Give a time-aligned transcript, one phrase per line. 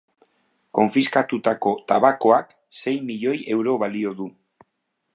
[0.77, 4.33] Konfiskatutako tabakoak sei milioi euro balio du.